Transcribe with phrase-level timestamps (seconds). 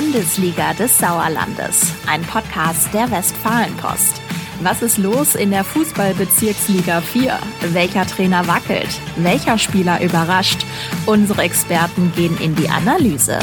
[0.00, 4.22] Bundesliga des Sauerlandes, ein Podcast der Westfalenpost.
[4.62, 7.36] Was ist los in der Fußballbezirksliga 4?
[7.72, 8.88] Welcher Trainer wackelt?
[9.16, 10.64] Welcher Spieler überrascht?
[11.06, 13.40] Unsere Experten gehen in die Analyse.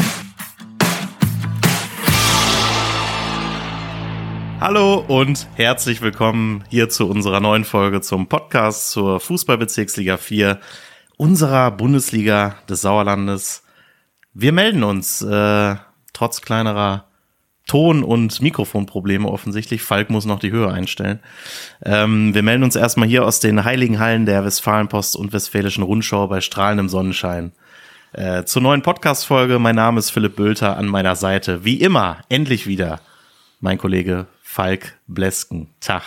[4.61, 10.61] Hallo und herzlich willkommen hier zu unserer neuen Folge zum Podcast zur Fußballbezirksliga 4
[11.18, 13.64] unserer Bundesliga des Sauerlandes.
[14.33, 15.75] Wir melden uns äh,
[16.15, 17.05] trotz kleinerer
[17.68, 19.82] Ton- und Mikrofonprobleme offensichtlich.
[19.82, 21.19] Falk muss noch die Höhe einstellen.
[21.83, 26.28] Ähm, wir melden uns erstmal hier aus den heiligen Hallen der Westfalenpost und Westfälischen Rundschau
[26.28, 27.54] bei strahlendem Sonnenschein.
[28.14, 29.60] Äh, zur neuen Podcast-Folge.
[29.60, 31.65] Mein Name ist Philipp Bülter an meiner Seite.
[31.65, 33.02] Wie immer, endlich wieder
[33.59, 35.67] mein Kollege Falk Blesken.
[35.80, 36.03] Tag.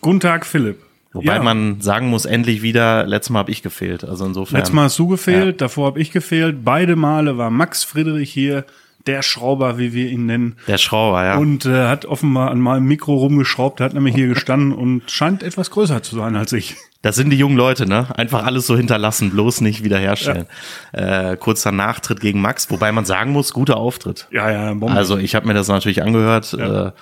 [0.00, 0.82] Guten Tag, Philipp.
[1.12, 1.42] Wobei ja.
[1.42, 4.02] man sagen muss, endlich wieder, letztes Mal habe ich gefehlt.
[4.02, 4.56] Also insofern.
[4.56, 5.66] Letztes Mal hast du gefehlt, ja.
[5.66, 6.64] davor habe ich gefehlt.
[6.64, 8.64] Beide Male war Max Friedrich hier,
[9.06, 10.56] der Schrauber, wie wir ihn nennen.
[10.66, 11.36] Der Schrauber, ja.
[11.36, 15.70] Und äh, hat offenbar an meinem Mikro rumgeschraubt, hat nämlich hier gestanden und scheint etwas
[15.70, 16.76] größer zu sein als ich.
[17.02, 18.06] Das sind die jungen Leute, ne?
[18.16, 20.46] Einfach alles so hinterlassen, bloß nicht wiederherstellen.
[20.94, 21.32] Ja.
[21.32, 24.28] Äh, kurzer Nachtritt gegen Max, wobei man sagen muss, guter Auftritt.
[24.30, 24.92] Ja, ja, Bombe.
[24.92, 26.52] Also ich habe mir das natürlich angehört.
[26.52, 26.88] Ja.
[26.88, 26.92] Äh,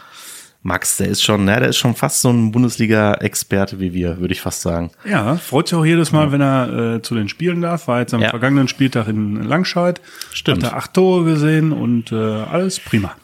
[0.63, 4.35] Max, der ist schon, ne, der ist schon fast so ein Bundesliga-Experte wie wir, würde
[4.35, 4.91] ich fast sagen.
[5.09, 6.33] Ja, freut sich auch jedes Mal, ja.
[6.33, 7.89] wenn er äh, zu den Spielen darf.
[7.89, 8.29] War jetzt am ja.
[8.29, 10.03] vergangenen Spieltag in Langscheid.
[10.33, 10.63] Stimmt.
[10.63, 13.17] Hat er acht Tore gesehen und äh, alles prima.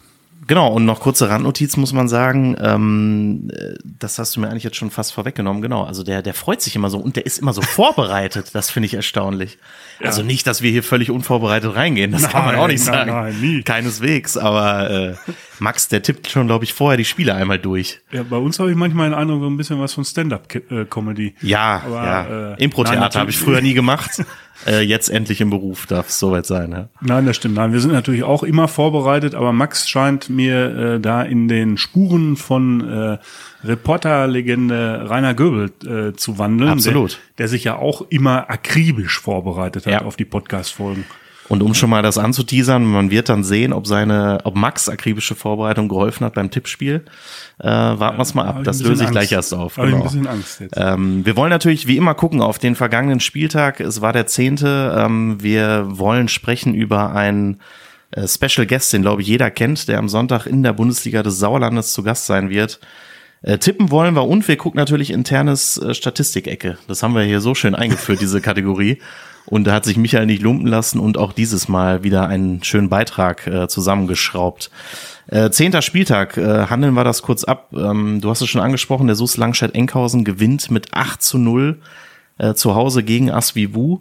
[0.46, 3.50] Genau, und noch kurze Randnotiz muss man sagen, ähm,
[3.84, 5.82] das hast du mir eigentlich jetzt schon fast vorweggenommen, genau.
[5.82, 8.86] Also der, der freut sich immer so und der ist immer so vorbereitet, das finde
[8.86, 9.58] ich erstaunlich.
[10.00, 10.06] Ja.
[10.06, 13.10] Also nicht, dass wir hier völlig unvorbereitet reingehen, das nein, kann man auch nicht sagen.
[13.10, 13.62] Nein, nein, nie.
[13.62, 15.14] Keineswegs, aber äh,
[15.58, 18.00] Max, der tippt schon, glaube ich, vorher die Spiele einmal durch.
[18.12, 21.34] Ja, bei uns habe ich manchmal den Eindruck, so ein bisschen was von Stand-Up-Comedy.
[21.40, 22.52] Ja, aber, ja.
[22.52, 24.22] Äh, Impro-Theater habe ich früher nie gemacht.
[24.66, 26.72] äh, jetzt endlich im Beruf darf es soweit sein.
[26.72, 26.88] Ja?
[27.00, 27.56] Nein, das stimmt.
[27.56, 31.76] Nein, wir sind natürlich auch immer vorbereitet, aber Max scheint mir äh, da in den
[31.76, 33.18] Spuren von äh,
[33.64, 36.70] Reporterlegende Rainer Göbel äh, zu wandeln.
[36.70, 37.12] Absolut.
[37.12, 40.02] Der, der sich ja auch immer akribisch vorbereitet hat ja.
[40.02, 41.04] auf die Podcast-Folgen.
[41.48, 45.34] Und um schon mal das anzuteasern, man wird dann sehen, ob seine, ob Max akribische
[45.34, 47.04] Vorbereitung geholfen hat beim Tippspiel.
[47.58, 48.64] Äh, warten wir es mal ab.
[48.64, 49.76] Das löse ich gleich erst auf.
[49.76, 49.96] Genau.
[49.96, 50.74] Ein bisschen Angst jetzt.
[50.76, 53.80] Ähm, wir wollen natürlich wie immer gucken auf den vergangenen Spieltag.
[53.80, 54.94] Es war der zehnte.
[54.98, 57.60] Ähm, wir wollen sprechen über einen
[58.10, 61.38] äh, Special Guest, den glaube ich jeder kennt, der am Sonntag in der Bundesliga des
[61.38, 62.80] Sauerlandes zu Gast sein wird.
[63.42, 66.78] Äh, tippen wollen wir und wir gucken natürlich internes äh, Statistikecke.
[66.88, 68.98] Das haben wir hier so schön eingeführt, diese Kategorie.
[69.46, 72.88] Und da hat sich Michael nicht lumpen lassen und auch dieses Mal wieder einen schönen
[72.88, 74.70] Beitrag äh, zusammengeschraubt.
[75.28, 77.68] Äh, zehnter Spieltag, äh, handeln wir das kurz ab.
[77.72, 81.80] Ähm, du hast es schon angesprochen, der SUS Langstedt-Enkhausen gewinnt mit 8 zu 0
[82.38, 84.00] äh, zu Hause gegen Asvivu.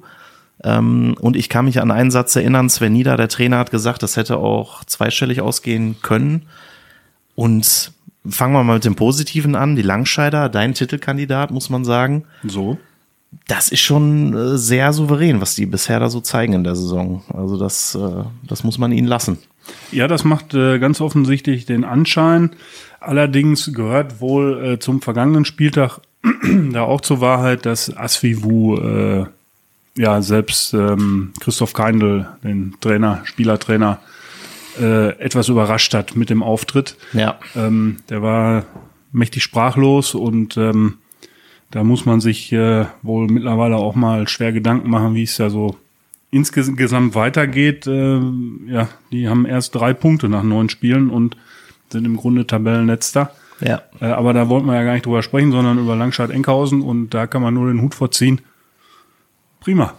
[0.63, 4.01] Ähm, und ich kann mich an einen Satz erinnern, Sven Nieder, der Trainer, hat gesagt,
[4.01, 6.47] das hätte auch zweistellig ausgehen können.
[7.35, 7.91] Und
[8.27, 9.75] fangen wir mal mit dem Positiven an.
[9.75, 12.25] Die Langscheider, dein Titelkandidat, muss man sagen.
[12.43, 12.79] So
[13.47, 17.23] das ist schon äh, sehr souverän, was die bisher da so zeigen in der Saison.
[17.33, 19.37] Also das, äh, das muss man ihnen lassen.
[19.91, 22.51] Ja, das macht äh, ganz offensichtlich den Anschein.
[22.99, 25.99] Allerdings gehört wohl zum vergangenen Spieltag
[26.71, 29.25] da auch zur Wahrheit, dass Asvivu äh,
[29.95, 33.99] ja selbst ähm, Christoph Keindl, den Trainer, Spielertrainer,
[34.79, 36.97] äh, etwas überrascht hat mit dem Auftritt.
[37.13, 37.39] Ja.
[37.55, 38.65] Ähm, der war
[39.11, 40.97] mächtig sprachlos und ähm,
[41.71, 45.49] da muss man sich äh, wohl mittlerweile auch mal schwer Gedanken machen, wie es ja
[45.49, 45.75] so
[46.31, 47.87] insgesamt weitergeht.
[47.87, 48.19] Äh,
[48.67, 51.37] ja, die haben erst drei Punkte nach neun Spielen und
[51.89, 53.31] sind im Grunde Tabellenletzter.
[53.61, 53.81] Ja.
[54.01, 57.27] Äh, aber da wollten wir ja gar nicht drüber sprechen, sondern über Langscheid-Enkhausen und da
[57.27, 58.41] kann man nur den Hut vorziehen.
[59.59, 59.93] Prima.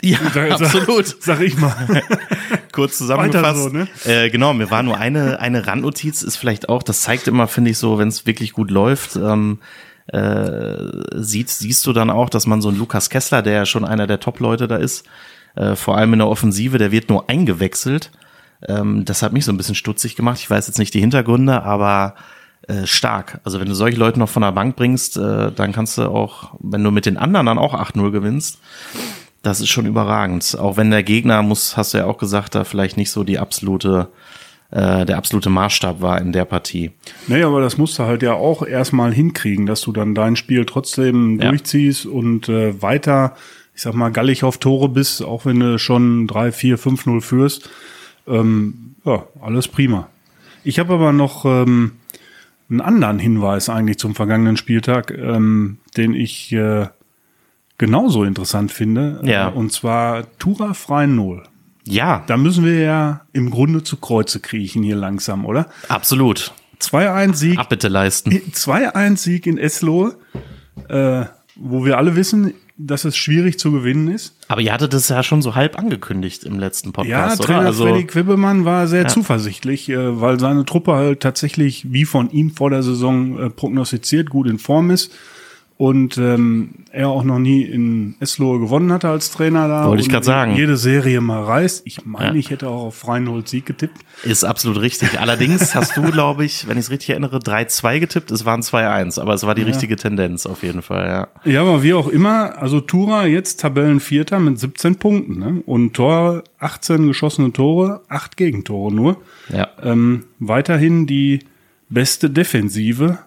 [0.00, 1.06] Ja, sag, absolut.
[1.20, 1.74] Sag, ich mal.
[2.72, 3.64] Kurz zusammengefasst.
[3.64, 3.88] So, ne?
[4.04, 7.72] äh, genau, mir war nur eine, eine Randnotiz, ist vielleicht auch, das zeigt immer, finde
[7.72, 9.58] ich so, wenn es wirklich gut läuft, ähm,
[10.08, 10.74] äh,
[11.14, 14.06] sieht, siehst du dann auch, dass man so einen Lukas Kessler, der ja schon einer
[14.06, 15.06] der Top-Leute da ist,
[15.54, 18.10] äh, vor allem in der Offensive, der wird nur eingewechselt.
[18.66, 20.38] Ähm, das hat mich so ein bisschen stutzig gemacht.
[20.40, 22.14] Ich weiß jetzt nicht die Hintergründe, aber
[22.68, 23.40] äh, stark.
[23.44, 26.54] Also wenn du solche Leute noch von der Bank bringst, äh, dann kannst du auch,
[26.60, 28.58] wenn du mit den anderen dann auch 8-0 gewinnst,
[29.42, 30.56] das ist schon überragend.
[30.58, 33.38] Auch wenn der Gegner muss, hast du ja auch gesagt, da vielleicht nicht so die
[33.38, 34.08] absolute
[34.70, 36.90] äh, der absolute Maßstab war in der Partie.
[37.26, 40.66] Naja, aber das musst du halt ja auch erstmal hinkriegen, dass du dann dein Spiel
[40.66, 41.48] trotzdem ja.
[41.48, 43.34] durchziehst und äh, weiter,
[43.74, 47.20] ich sag mal, gallig auf Tore bist, auch wenn du schon 3, 4, 5, 0
[47.20, 47.70] führst.
[48.26, 50.08] Ähm, ja, alles prima.
[50.64, 51.92] Ich habe aber noch ähm,
[52.68, 56.88] einen anderen Hinweis eigentlich zum vergangenen Spieltag, ähm, den ich äh,
[57.78, 59.20] genauso interessant finde.
[59.24, 59.48] Ja.
[59.48, 61.44] Äh, und zwar Tura Freien Null.
[61.92, 62.24] Ja.
[62.26, 65.68] Da müssen wir ja im Grunde zu Kreuze kriechen hier langsam, oder?
[65.88, 66.52] Absolut.
[66.80, 67.58] 2-1-Sieg.
[67.58, 68.30] Abbitte leisten.
[68.30, 70.16] 2-1-Sieg in Eslohe,
[70.88, 71.24] äh,
[71.56, 74.36] wo wir alle wissen, dass es schwierig zu gewinnen ist.
[74.46, 77.66] Aber ihr hattet das ja schon so halb angekündigt im letzten Ja, Podcast, Trainer oder?
[77.68, 82.52] Also, Freddy Quibbemann war sehr zuversichtlich, äh, weil seine Truppe halt tatsächlich, wie von ihm
[82.52, 85.12] vor der Saison äh, prognostiziert, gut in Form ist.
[85.78, 89.86] Und ähm, er auch noch nie in Eslohe gewonnen hatte als Trainer da.
[89.86, 90.56] Wollte ich grad sagen.
[90.56, 91.82] Jede Serie mal reißt.
[91.86, 92.34] Ich meine, Ja.
[92.34, 93.96] ich hätte auch auf Reinhold Sieg getippt.
[94.24, 95.20] ist absolut richtig.
[95.20, 98.32] Allerdings hast du, glaube ich, wenn ich es richtig erinnere, 3-2 getippt.
[98.32, 101.06] Es waren 2-1, aber es war die richtige Tendenz auf jeden Fall,
[101.44, 101.52] ja.
[101.52, 105.62] Ja, aber wie auch immer, also Tura jetzt Tabellenvierter mit 17 Punkten ne?
[105.64, 109.18] und Tor 18 geschossene Tore, 8 Gegentore nur.
[109.48, 109.68] Ja.
[109.80, 111.38] Ähm, weiterhin die
[111.88, 113.18] beste Defensive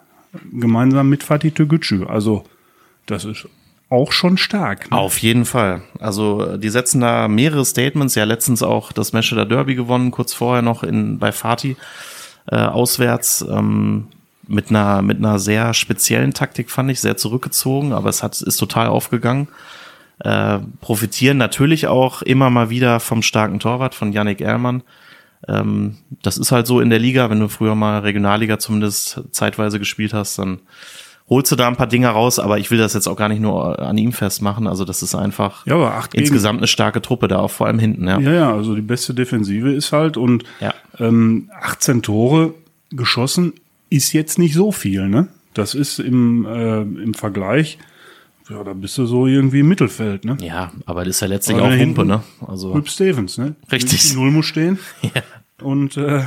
[0.51, 2.05] gemeinsam mit Fatih Tegucü.
[2.05, 2.43] Also
[3.05, 3.47] das ist
[3.89, 4.89] auch schon stark.
[4.89, 4.97] Ne?
[4.97, 5.81] Auf jeden Fall.
[5.99, 8.15] Also die setzen da mehrere Statements.
[8.15, 11.75] Ja, letztens auch das Mescheder Derby gewonnen, kurz vorher noch in bei Fatih
[12.47, 13.45] äh, auswärts.
[13.49, 14.07] Ähm,
[14.47, 18.57] mit einer mit einer sehr speziellen Taktik fand ich sehr zurückgezogen, aber es hat ist
[18.57, 19.47] total aufgegangen.
[20.19, 24.83] Äh, profitieren natürlich auch immer mal wieder vom starken Torwart von Yannick Ehrmann.
[25.47, 29.79] Ähm, das ist halt so in der Liga, wenn du früher mal Regionalliga zumindest zeitweise
[29.79, 30.59] gespielt hast, dann
[31.29, 33.39] holst du da ein paar Dinge raus, aber ich will das jetzt auch gar nicht
[33.41, 34.67] nur an ihm festmachen.
[34.67, 37.79] Also das ist einfach Ja, aber acht insgesamt eine starke Truppe da, auch vor allem
[37.79, 38.19] hinten, ja.
[38.19, 40.73] Ja, ja, also die beste Defensive ist halt und Ja.
[40.99, 42.53] ähm, 18 Tore
[42.91, 43.53] geschossen
[43.89, 45.27] ist jetzt nicht so viel, ne?
[45.53, 47.77] Das ist im, äh, im Vergleich,
[48.51, 50.37] ja, da bist du so irgendwie im Mittelfeld, ne?
[50.41, 52.23] Ja, aber das ist ja letztlich Aber auch Humpe, ne?
[52.45, 53.55] Also Hüb Stevens, ne?
[53.71, 54.09] Richtig.
[54.09, 54.79] Die Null muss stehen.
[55.01, 55.21] ja,
[55.61, 56.23] Und äh,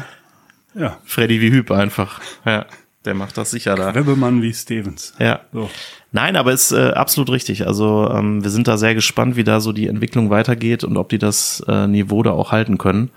[0.75, 2.21] ja, Freddy wie Hüb einfach.
[2.45, 2.67] Ja,
[3.05, 3.91] der macht das sicher da.
[3.91, 5.13] Rebbemann wie Stevens.
[5.19, 5.41] Ja.
[5.53, 5.69] So.
[6.13, 7.67] Nein, aber ist äh, absolut richtig.
[7.67, 11.11] Also ähm, wir sind da sehr gespannt, wie da so die Entwicklung weitergeht und ob
[11.11, 13.11] die das äh, Niveau da auch halten können.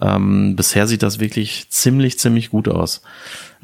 [0.00, 3.02] Ähm, bisher sieht das wirklich ziemlich, ziemlich gut aus.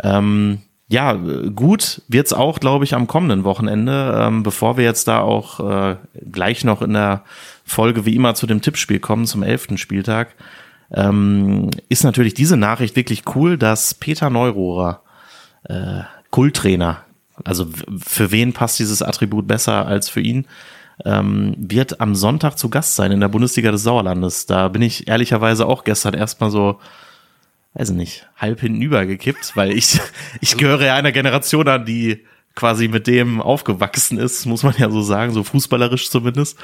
[0.03, 5.21] Ähm, ja, gut wird's auch, glaube ich, am kommenden Wochenende, ähm, bevor wir jetzt da
[5.21, 5.97] auch äh,
[6.31, 7.25] gleich noch in der
[7.65, 10.35] Folge wie immer zu dem Tippspiel kommen, zum elften Spieltag,
[10.93, 15.03] ähm, ist natürlich diese Nachricht wirklich cool, dass Peter Neurohrer
[15.65, 16.99] äh, Kulttrainer,
[17.44, 17.67] also
[17.99, 20.47] für wen passt dieses Attribut besser als für ihn,
[21.05, 24.47] ähm, wird am Sonntag zu Gast sein in der Bundesliga des Sauerlandes.
[24.47, 26.79] Da bin ich ehrlicherweise auch gestern erstmal so,
[27.76, 30.00] weiß ich nicht, halb hintenüber gekippt, weil ich,
[30.40, 32.25] ich gehöre ja einer Generation an, die
[32.55, 36.58] quasi mit dem aufgewachsen ist, muss man ja so sagen, so fußballerisch zumindest,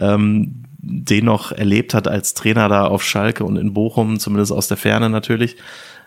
[0.00, 4.68] ähm, den noch erlebt hat als Trainer da auf Schalke und in Bochum, zumindest aus
[4.68, 5.56] der Ferne natürlich.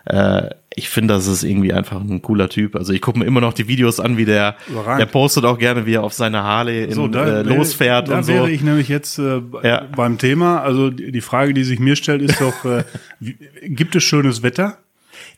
[0.06, 2.76] Äh, ich finde, das ist irgendwie einfach ein cooler Typ.
[2.76, 5.00] Also ich gucke mir immer noch die Videos an, wie der, Überragend.
[5.00, 8.24] der postet auch gerne, wie er auf seine Harley in, äh, wär- losfährt da und
[8.24, 8.32] so.
[8.32, 9.84] wäre ich nämlich jetzt äh, Ja.
[9.96, 10.60] beim Thema.
[10.60, 12.84] Also die die Frage, die sich mir stellt, ist doch, äh,
[13.20, 14.78] wie, gibt es schönes Wetter?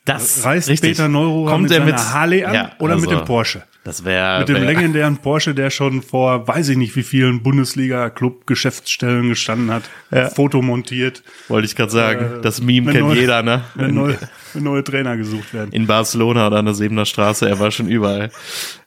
[0.08, 0.90] Das Reist richtig.
[0.96, 3.62] Peter Neurohrer Kommt mit er seiner mit Harley an Ja, oder mit also, dem Porsche?
[3.84, 7.42] Das wäre Mit dem wär, legendären Porsche, der schon vor weiß ich nicht wie vielen
[8.22, 10.28] Bundesliga-Club-Geschäftsstellen gestanden hat, Ja.
[10.28, 12.38] Foto montiert, wollte ich gerade sagen.
[12.38, 13.62] Äh, das Meme kennt neue- jeder, ne?
[13.74, 14.18] wenn neue,
[14.52, 15.72] wenn neue Trainer gesucht werden.
[15.72, 18.30] In Barcelona oder an der Sebener Straße, er war schon überall.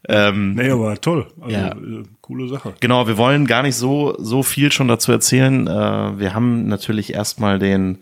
[0.07, 1.27] Ähm, Nee, aber toll.
[1.41, 1.67] Also, Ja.
[1.69, 2.73] äh, coole Sache.
[2.79, 5.67] Genau, wir wollen gar nicht so, so viel schon dazu erzählen.
[5.67, 7.99] Äh, wir haben natürlich erstmal den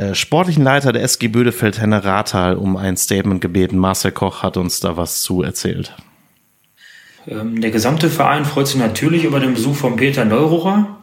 [0.00, 3.76] äh, sportlichen Leiter der SG Bödefeld, Henne Rathal, um ein Statement gebeten.
[3.76, 5.94] Marcel Koch hat uns da was zu erzählt.
[7.28, 11.02] Ähm, Der gesamte Verein freut sich natürlich über den Besuch von Peter Neururer.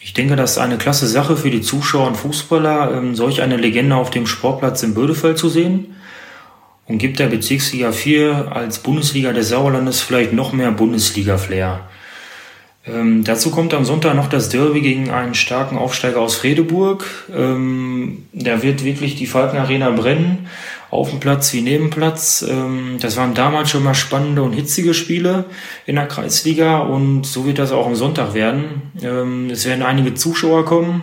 [0.00, 3.56] Ich denke, das ist eine klasse Sache für die Zuschauer und Fußballer, ähm, solch eine
[3.56, 5.96] Legende auf dem Sportplatz in Bödefeld zu sehen
[6.86, 11.88] und gibt der Bezirksliga 4 als Bundesliga des Sauerlandes vielleicht noch mehr Bundesliga-Flair.
[12.88, 17.04] Ähm, dazu kommt am Sonntag noch das Derby gegen einen starken Aufsteiger aus Fredeburg.
[17.34, 20.48] Ähm, da wird wirklich die Falken Arena brennen,
[20.90, 22.44] auf dem Platz wie neben Platz.
[22.48, 25.44] Ähm, das waren damals schon mal spannende und hitzige Spiele
[25.86, 28.82] in der Kreisliga und so wird das auch am Sonntag werden.
[29.02, 31.02] Ähm, es werden einige Zuschauer kommen.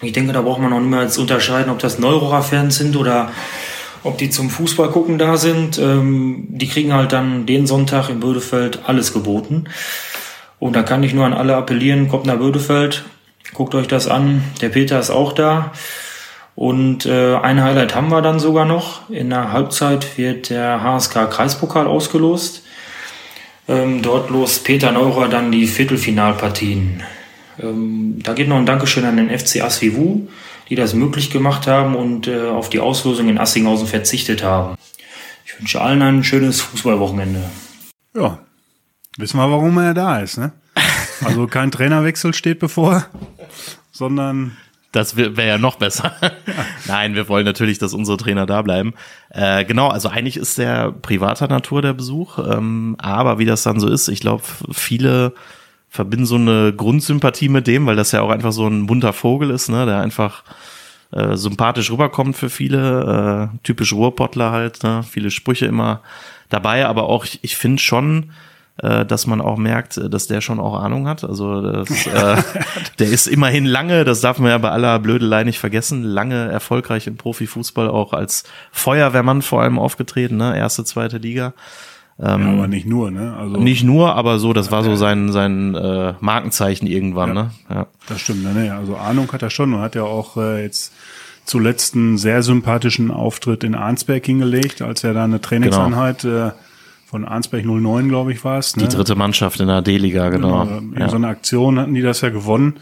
[0.00, 3.32] Ich denke, da braucht man noch nicht mehr jetzt unterscheiden, ob das Neurohrer-Fans sind oder
[4.04, 5.78] ob die zum Fußball gucken da sind.
[5.78, 9.64] Ähm, die kriegen halt dann den Sonntag in Bödefeld alles geboten.
[10.58, 13.04] Und da kann ich nur an alle appellieren, kommt nach Bödefeld,
[13.54, 14.42] guckt euch das an.
[14.60, 15.72] Der Peter ist auch da.
[16.54, 19.08] Und äh, ein Highlight haben wir dann sogar noch.
[19.10, 22.64] In der Halbzeit wird der HSK Kreispokal ausgelost.
[23.68, 27.04] Ähm, dort lost Peter Neurer dann die Viertelfinalpartien.
[27.60, 30.26] Ähm, da geht noch ein Dankeschön an den FC Asvivu,
[30.68, 34.74] die das möglich gemacht haben und äh, auf die Auslosung in Assinghausen verzichtet haben.
[35.44, 37.44] Ich wünsche allen ein schönes Fußballwochenende.
[38.16, 38.40] Ja,
[39.18, 40.52] wissen wir, warum er da ist, ne?
[41.24, 43.04] Also kein Trainerwechsel steht bevor,
[43.90, 44.56] sondern
[44.92, 46.12] Das wäre ja noch besser.
[46.86, 48.94] Nein, wir wollen natürlich, dass unsere Trainer da bleiben.
[49.28, 53.80] Äh, genau, also eigentlich ist der privater Natur der Besuch, ähm, aber wie das dann
[53.80, 55.34] so ist, ich glaube, viele
[55.90, 59.50] verbinden so eine Grundsympathie mit dem, weil das ja auch einfach so ein bunter Vogel
[59.50, 60.42] ist, ne, der einfach
[61.12, 66.00] äh, sympathisch rüberkommt für viele, äh, typisch Ruhrpottler halt, ne, viele Sprüche immer
[66.48, 68.30] dabei, aber auch ich, ich finde schon,
[68.82, 71.24] äh, dass man auch merkt, äh, dass der schon auch Ahnung hat.
[71.24, 72.36] Also das, äh,
[72.98, 77.06] der ist immerhin lange, das darf man ja bei aller Blödelei nicht vergessen, lange erfolgreich
[77.06, 80.56] im Profifußball auch als Feuerwehrmann vor allem aufgetreten, ne?
[80.56, 81.54] erste, zweite Liga.
[82.20, 83.36] Ähm, ja, aber nicht nur, ne?
[83.36, 87.50] Also nicht nur, aber so, das war so sein sein äh, Markenzeichen irgendwann, ja, ne?
[87.70, 87.86] Ja.
[88.08, 88.74] Das stimmt, ne?
[88.74, 90.92] Also Ahnung hat er schon und hat ja auch äh, jetzt
[91.44, 96.48] zuletzt einen sehr sympathischen Auftritt in Arnsberg hingelegt, als er da eine Trainingseinheit genau.
[96.48, 96.52] äh,
[97.08, 98.76] von Arnsberg 09, glaube ich, war es.
[98.76, 98.86] Ne?
[98.86, 100.64] Die dritte Mannschaft in der D-Liga, genau.
[100.66, 100.78] genau.
[100.78, 101.08] In ja.
[101.08, 102.80] so einer Aktion hatten die das ja gewonnen.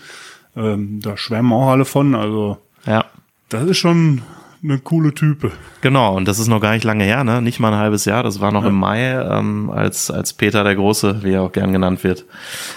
[0.56, 2.16] Ähm, da schwärmen auch alle von.
[2.16, 3.04] Also ja.
[3.50, 4.23] das ist schon
[4.64, 5.52] eine coole Type.
[5.80, 7.40] Genau, und das ist noch gar nicht lange her, ne?
[7.40, 8.25] Nicht mal ein halbes Jahr.
[8.25, 8.71] Das war noch ja.
[8.71, 12.25] im Mai, ähm, als, als Peter der Große, wie er auch gern genannt wird,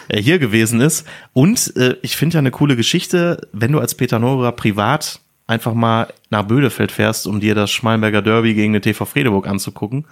[0.07, 1.07] äh, hier gewesen ist.
[1.33, 5.73] Und äh, ich finde ja eine coole Geschichte, wenn du als Peter Neururer privat einfach
[5.73, 10.05] mal nach Bödefeld fährst, um dir das Schmalenberger Derby gegen den TV Fredeburg anzugucken,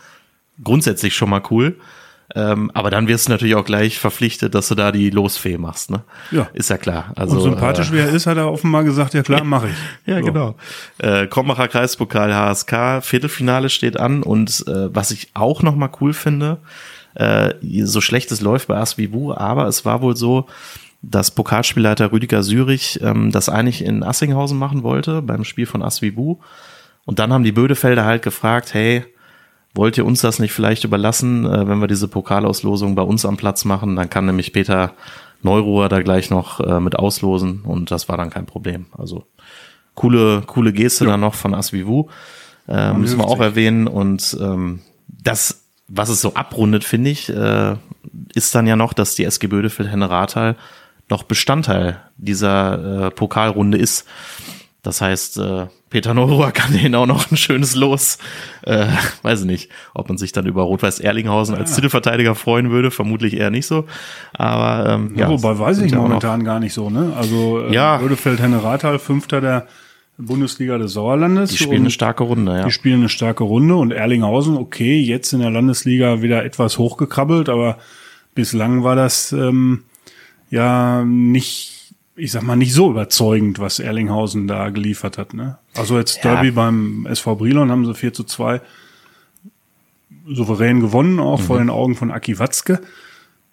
[0.63, 1.77] grundsätzlich schon mal cool.
[2.35, 5.89] Ähm, aber dann wirst du natürlich auch gleich verpflichtet, dass du da die Losfee machst,
[5.89, 6.03] ne?
[6.31, 6.49] Ja.
[6.53, 7.13] Ist ja klar.
[7.15, 9.75] Also, Und sympathisch äh, wie er ist, hat er offenbar gesagt, ja klar, mache ich.
[10.05, 10.25] ja, so.
[10.25, 10.55] genau.
[10.97, 16.11] Äh, Krombacher Kreispokal HSK, Viertelfinale steht an und äh, was ich auch noch mal cool
[16.11, 16.57] finde,
[17.15, 20.47] äh, so schlecht es läuft bei Asvivu, aber es war wohl so,
[21.01, 26.39] dass Pokalspielleiter Rüdiger Sürich ähm, das eigentlich in Assinghausen machen wollte, beim Spiel von Asvivu.
[27.05, 29.05] Und dann haben die Bödefelder halt gefragt, hey,
[29.77, 33.37] wollt ihr uns das nicht vielleicht überlassen, äh, wenn wir diese Pokalauslosung bei uns am
[33.37, 33.95] Platz machen?
[33.95, 34.93] Dann kann nämlich Peter
[35.43, 38.87] Neuruhr da gleich noch äh, mit auslosen und das war dann kein Problem.
[38.97, 39.23] Also
[39.95, 41.11] coole, coole Geste ja.
[41.11, 42.07] dann noch von Asvivu.
[42.67, 43.87] Äh, müssen wir auch erwähnen.
[43.87, 47.75] Und ähm, das, was es so abrundet, finde ich, äh,
[48.33, 50.55] ist dann ja noch, dass die SG Bödefeld Henne Rathal
[51.09, 54.05] noch Bestandteil dieser äh, Pokalrunde ist.
[54.81, 58.17] Das heißt, äh, Peter Neururer kann denen auch noch ein schönes Los.
[58.63, 58.87] Äh,
[59.21, 62.91] weiß ich nicht, ob man sich dann über Rot-Weiß Erlinghausen als Titelverteidiger freuen würde.
[62.91, 63.85] Vermutlich eher nicht so.
[64.33, 66.89] Aber ähm, ja, ja wobei weiß ich momentan gar nicht so.
[66.89, 67.13] Ne?
[67.15, 67.97] Also äh, ja.
[67.97, 69.67] Bödefeld Henne Rathal, Fünfter der
[70.17, 71.51] Bundesliga des Sauerlandes.
[71.51, 72.65] Die spielen eine starke Runde, ja.
[72.65, 77.49] Die spielen eine starke Runde und Erlinghausen, okay, jetzt in der Landesliga wieder etwas hochgekrabbelt,
[77.49, 77.77] aber
[78.33, 79.83] bislang war das ähm,
[80.49, 81.76] ja nicht
[82.17, 85.33] ich sag mal, nicht so überzeugend, was Erlinghausen da geliefert hat.
[85.33, 85.57] Ne?
[85.75, 86.33] Also jetzt ja.
[86.33, 88.61] Derby beim SV Brilon haben sie 4 zu 2
[90.27, 91.43] souverän gewonnen, auch mhm.
[91.43, 92.81] vor den Augen von Aki Watzke.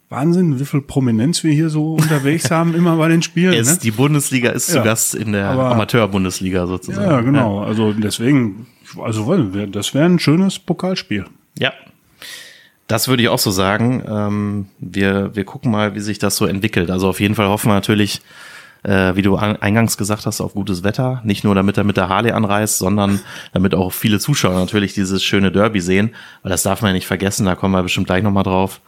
[0.09, 3.54] Wahnsinn, wie viel Prominenz wir hier so unterwegs haben, immer bei den Spielen.
[3.54, 3.78] Es, ne?
[3.83, 7.11] Die Bundesliga ist zu Gast in der Amateur-Bundesliga sozusagen.
[7.11, 7.62] Ja, genau.
[7.62, 7.66] Ja.
[7.66, 8.66] Also deswegen,
[9.02, 9.33] also
[9.66, 11.26] das wäre ein schönes Pokalspiel.
[11.59, 11.73] Ja,
[12.87, 14.02] das würde ich auch so sagen.
[14.06, 16.90] Ähm, wir, wir gucken mal, wie sich das so entwickelt.
[16.90, 18.21] Also auf jeden Fall hoffen wir natürlich,
[18.84, 21.20] äh, wie du eingangs gesagt hast, auf gutes Wetter.
[21.24, 23.20] Nicht nur damit er mit der Harley anreist, sondern
[23.52, 26.14] damit auch viele Zuschauer natürlich dieses schöne Derby sehen.
[26.42, 28.80] Weil das darf man ja nicht vergessen, da kommen wir bestimmt gleich nochmal drauf.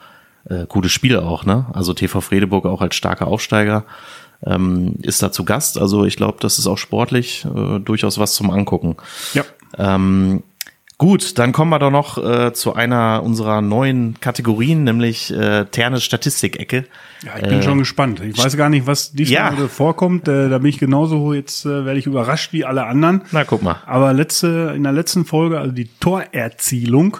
[0.48, 1.66] Äh, gutes Spiel auch, ne?
[1.72, 3.84] Also TV Fredeburg auch als starker Aufsteiger
[4.44, 5.78] ähm, ist da zu Gast.
[5.78, 8.96] Also ich glaube, das ist auch sportlich äh, durchaus was zum Angucken.
[9.34, 9.44] Ja.
[9.78, 10.42] Ähm,
[10.98, 16.02] Gut, dann kommen wir doch noch äh, zu einer unserer neuen Kategorien, nämlich äh, Ternes
[16.02, 16.86] Statistikecke.
[17.22, 18.20] Ja, ich bin äh, schon gespannt.
[18.20, 19.68] Ich weiß gar nicht, was diesmal ja.
[19.68, 20.26] vorkommt.
[20.26, 23.22] Äh, da bin ich genauso jetzt äh, werde ich überrascht wie alle anderen.
[23.30, 23.76] Na, guck mal.
[23.84, 27.18] Aber letzte in der letzten Folge, also die Torerzielung,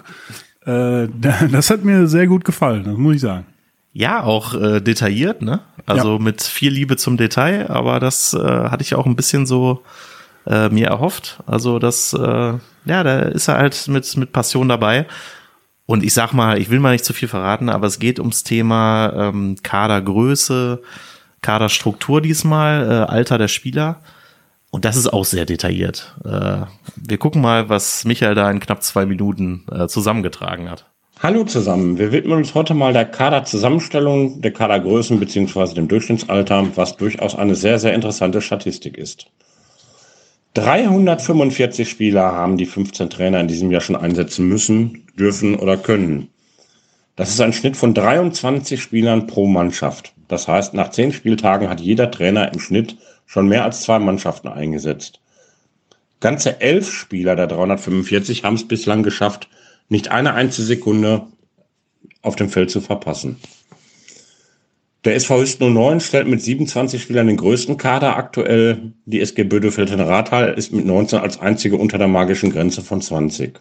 [0.65, 1.07] äh,
[1.51, 3.45] das hat mir sehr gut gefallen, das muss ich sagen.
[3.93, 5.61] Ja, auch äh, detailliert, ne?
[5.85, 6.19] Also ja.
[6.19, 9.83] mit viel Liebe zum Detail, aber das äh, hatte ich auch ein bisschen so
[10.47, 11.39] äh, mir erhofft.
[11.45, 12.53] Also das, äh,
[12.87, 15.05] ja, da ist er halt mit, mit Passion dabei.
[15.85, 18.43] Und ich sag mal, ich will mal nicht zu viel verraten, aber es geht ums
[18.43, 20.81] Thema ähm, Kadergröße,
[21.41, 24.01] Kaderstruktur diesmal, äh, Alter der Spieler.
[24.69, 26.15] Und das ist auch sehr detailliert.
[26.25, 26.65] Äh,
[26.95, 30.85] wir gucken mal, was Michael da in knapp zwei Minuten äh, zusammengetragen hat.
[31.23, 31.97] Hallo zusammen.
[31.97, 37.55] Wir widmen uns heute mal der Kaderzusammenstellung, der Kadergrößen beziehungsweise dem Durchschnittsalter, was durchaus eine
[37.55, 39.27] sehr, sehr interessante Statistik ist.
[40.53, 46.29] 345 Spieler haben die 15 Trainer in diesem Jahr schon einsetzen müssen, dürfen oder können.
[47.15, 50.13] Das ist ein Schnitt von 23 Spielern pro Mannschaft.
[50.27, 54.47] Das heißt, nach 10 Spieltagen hat jeder Trainer im Schnitt schon mehr als zwei Mannschaften
[54.47, 55.19] eingesetzt.
[56.19, 59.49] Ganze elf Spieler der 345 haben es bislang geschafft,
[59.89, 61.27] nicht eine einzige Sekunde
[62.21, 63.37] auf dem Feld zu verpassen.
[65.07, 68.91] Der SV Hüsten 09 stellt mit 27 Spielern den größten Kader aktuell.
[69.05, 73.57] Die SG Bödefeld-Rathal ist mit 19 als einzige unter der magischen Grenze von 20.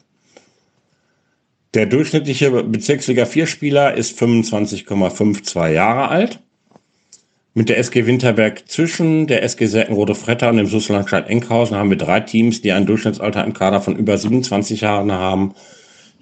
[1.75, 6.41] Der durchschnittliche Bezirksliga 4 Spieler ist 25,52 Jahre alt.
[7.55, 11.97] Mit der SG Winterberg zwischen der SG Säckenrode Fretter und dem Susselandstadt Enkhausen haben wir
[11.97, 15.55] drei Teams, die ein Durchschnittsalter im Kader von über 27 Jahren haben.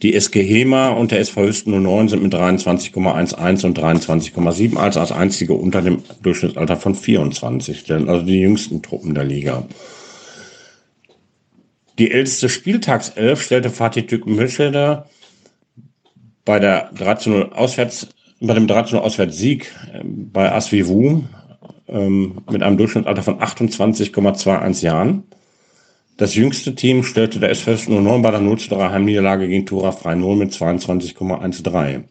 [0.05, 5.11] Die SG Hema und der SV Hüsten 09 sind mit 23,11 und 23,7 als als
[5.11, 9.65] einzige unter dem Durchschnittsalter von 24 stellen, also die jüngsten Truppen der Liga.
[11.99, 15.07] Die älteste Spieltagself stellte Fatih Tükmüschede
[16.45, 18.09] bei der 13 Auswärts,
[18.41, 21.25] bei dem 13 Auswärtssieg äh, bei Asvivu
[21.89, 25.23] ähm, mit einem Durchschnittsalter von 28,21 Jahren.
[26.17, 29.91] Das jüngste Team stellte der SV 09 bei der 0 zu 3 Heimniederlage gegen Tura
[29.91, 32.05] Frei 0 mit 22,13.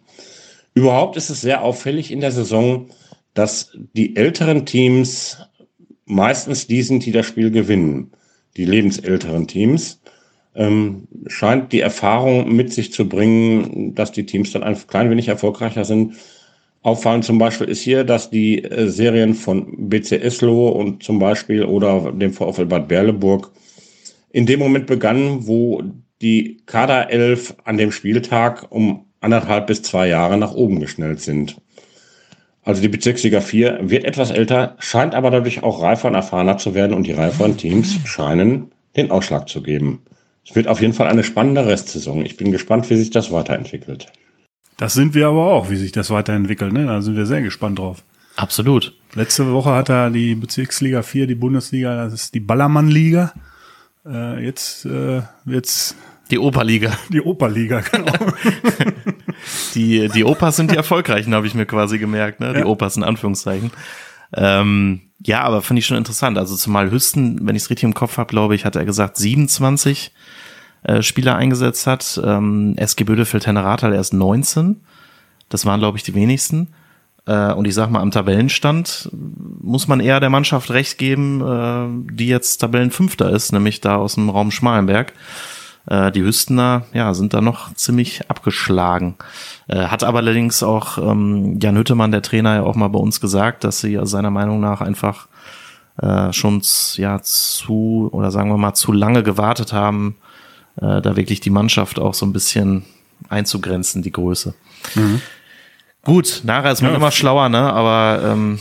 [0.73, 2.89] Überhaupt ist es sehr auffällig in der Saison,
[3.33, 5.37] dass die älteren Teams
[6.05, 8.11] meistens die sind, die das Spiel gewinnen.
[8.57, 10.01] Die lebensälteren Teams.
[10.55, 15.29] Ähm, scheint die Erfahrung mit sich zu bringen, dass die Teams dann ein klein wenig
[15.29, 16.13] erfolgreicher sind.
[16.83, 21.63] Auffallend zum Beispiel ist hier, dass die äh, Serien von BC Eslo und zum Beispiel
[21.63, 23.51] oder dem VfL Bad Berleburg
[24.33, 25.81] in dem Moment begann, wo
[26.21, 31.55] die Kaderelf an dem Spieltag um anderthalb bis zwei Jahre nach oben geschnellt sind.
[32.63, 36.73] Also die Bezirksliga 4 wird etwas älter, scheint aber dadurch auch reifer und erfahrener zu
[36.73, 39.99] werden und die reiferen Teams scheinen den Ausschlag zu geben.
[40.45, 42.25] Es wird auf jeden Fall eine spannende Restsaison.
[42.25, 44.07] Ich bin gespannt, wie sich das weiterentwickelt.
[44.77, 46.73] Das sind wir aber auch, wie sich das weiterentwickelt.
[46.73, 46.85] Ne?
[46.85, 48.03] Da sind wir sehr gespannt drauf.
[48.35, 48.97] Absolut.
[49.13, 53.33] Letzte Woche hat er die Bezirksliga 4, die Bundesliga, das ist die Ballermann-Liga.
[54.05, 55.95] Äh, jetzt äh, wird's
[56.31, 56.97] die Operliga.
[57.09, 58.13] Die Operliga, genau.
[59.75, 62.53] die, die Opas sind die erfolgreichen, habe ich mir quasi gemerkt, ne?
[62.53, 62.65] Die ja.
[62.65, 63.71] Opas in Anführungszeichen.
[64.35, 66.37] Ähm, ja, aber finde ich schon interessant.
[66.37, 69.17] Also zumal Hüsten, wenn ich es richtig im Kopf habe, glaube ich, hat er gesagt,
[69.17, 70.11] 27
[70.83, 72.19] äh, Spieler eingesetzt hat.
[72.23, 74.81] Ähm, SG Bödefeld Henneratal erst 19.
[75.49, 76.73] Das waren, glaube ich, die wenigsten.
[77.25, 79.09] Äh, und ich sag mal, am Tabellenstand
[79.61, 84.15] muss man eher der Mannschaft recht geben, äh, die jetzt Tabellenfünfter ist, nämlich da aus
[84.15, 85.13] dem Raum Schmalenberg.
[85.85, 89.15] Äh, die Hüstener, ja, sind da noch ziemlich abgeschlagen.
[89.69, 93.63] Hat aber allerdings auch ähm, Jan Hüttemann, der Trainer, ja auch mal bei uns gesagt,
[93.63, 95.27] dass sie seiner Meinung nach einfach
[96.31, 96.61] schon
[96.95, 100.17] ja zu oder sagen wir mal zu lange gewartet haben,
[100.75, 102.83] da wirklich die Mannschaft auch so ein bisschen
[103.29, 104.55] einzugrenzen, die Größe.
[104.95, 105.21] Mhm.
[106.03, 106.97] Gut, nachher ist man ja.
[106.97, 107.71] immer schlauer, ne?
[107.71, 108.59] Aber ähm,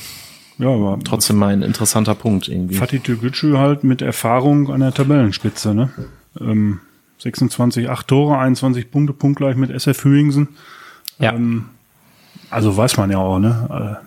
[0.59, 2.77] ja, aber trotzdem mal ein interessanter Punkt irgendwie.
[2.77, 5.91] Fatih Türkgücü halt mit Erfahrung an der Tabellenspitze, ne?
[6.41, 6.81] Ähm,
[7.19, 10.49] 26, 8 Tore, 21 Punkte, punktgleich mit SF Hüingsen.
[11.19, 11.33] Ja.
[11.33, 11.67] Ähm,
[12.51, 13.99] also weiß man ja auch, ne?
[14.01, 14.07] Äh,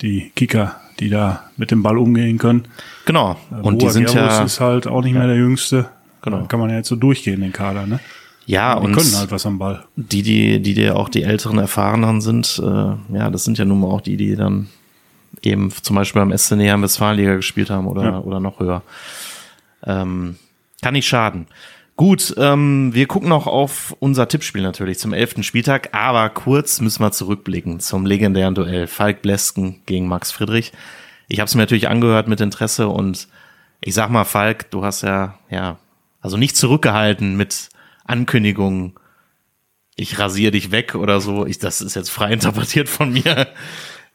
[0.00, 2.68] die Kicker, die da mit dem Ball umgehen können.
[3.04, 3.36] Genau.
[3.50, 5.18] Äh, Und Boa die sind Gerus ja ist halt auch nicht ja.
[5.18, 5.90] mehr der Jüngste.
[6.22, 6.40] Genau.
[6.40, 8.00] Da kann man ja jetzt so durchgehen, den Kader, ne?
[8.46, 9.84] Ja, die und können halt was am Ball.
[9.96, 13.80] Die, die, die dir auch die älteren Erfahrenen sind, äh, ja, das sind ja nun
[13.80, 14.68] mal auch die, die dann
[15.42, 18.18] eben zum Beispiel beim SC Näher Westfalenliga gespielt haben oder, ja.
[18.20, 18.82] oder noch höher.
[19.84, 20.36] Ähm,
[20.80, 21.46] kann nicht schaden.
[21.96, 27.02] Gut, ähm, wir gucken noch auf unser Tippspiel natürlich zum elften Spieltag, aber kurz müssen
[27.02, 30.72] wir zurückblicken zum legendären Duell Falk Blesken gegen Max Friedrich.
[31.28, 33.28] Ich habe es mir natürlich angehört mit Interesse und
[33.80, 35.78] ich sag mal, Falk, du hast ja, ja,
[36.20, 37.70] also nicht zurückgehalten mit
[38.06, 38.94] Ankündigungen,
[39.96, 41.46] ich rasiere dich weg oder so.
[41.46, 43.48] Ich, das ist jetzt frei interpretiert von mir.